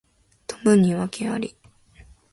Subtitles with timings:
[0.47, 1.55] 飛ぶに禽あり